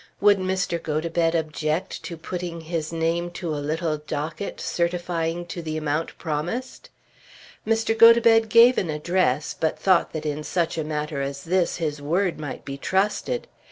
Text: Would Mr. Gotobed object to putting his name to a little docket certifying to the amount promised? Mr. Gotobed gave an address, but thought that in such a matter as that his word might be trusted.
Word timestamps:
Would 0.19 0.39
Mr. 0.39 0.81
Gotobed 0.81 1.35
object 1.35 2.01
to 2.05 2.17
putting 2.17 2.61
his 2.61 2.91
name 2.91 3.29
to 3.33 3.49
a 3.53 3.61
little 3.61 3.99
docket 3.99 4.59
certifying 4.59 5.45
to 5.45 5.61
the 5.61 5.77
amount 5.77 6.17
promised? 6.17 6.89
Mr. 7.67 7.95
Gotobed 7.95 8.49
gave 8.49 8.79
an 8.79 8.89
address, 8.89 9.53
but 9.53 9.77
thought 9.77 10.11
that 10.13 10.25
in 10.25 10.43
such 10.43 10.75
a 10.75 10.83
matter 10.83 11.21
as 11.21 11.43
that 11.43 11.69
his 11.75 12.01
word 12.01 12.39
might 12.39 12.65
be 12.65 12.79
trusted. 12.79 13.47